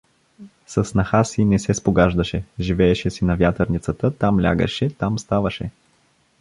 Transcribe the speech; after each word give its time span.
Със 0.67 0.87
снаха 0.89 1.21
си 1.31 1.45
не 1.45 1.59
се 1.65 1.73
спогаждаше, 1.73 2.43
живееше 2.59 3.09
си 3.09 3.25
на 3.25 3.35
вятърницата, 3.35 4.17
там 4.17 4.41
лягаше, 4.41 4.97
там 4.97 5.19
ставаше. 5.19 5.71